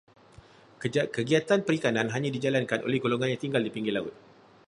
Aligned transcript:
Kegiatan 1.15 1.59
perikanan 1.67 2.07
hanya 2.13 2.29
dijalankan 2.35 2.79
oleh 2.87 2.97
golongan 3.03 3.31
yang 3.37 3.37
tinggal 3.45 3.61
di 3.63 3.69
pinggir 3.75 3.93
laut. 3.95 4.13